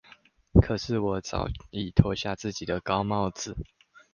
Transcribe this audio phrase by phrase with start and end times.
[0.63, 3.55] 可是我早已脫下自己的高帽子